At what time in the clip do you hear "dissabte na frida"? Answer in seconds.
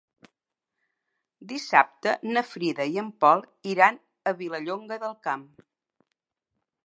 1.51-2.87